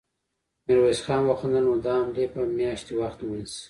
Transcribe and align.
ميرويس 0.65 0.99
خان 1.05 1.21
وخندل: 1.25 1.63
نو 1.67 1.73
دا 1.85 1.93
حملې 2.01 2.25
به 2.31 2.41
مياشتې 2.57 2.93
وخت 3.01 3.19
ونيسي. 3.21 3.59